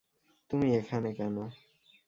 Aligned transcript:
তুমি 0.51 0.67
এখানে 0.75 1.09
কেন? 1.13 1.35